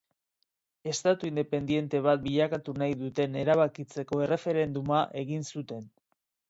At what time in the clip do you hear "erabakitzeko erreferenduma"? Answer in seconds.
3.45-5.05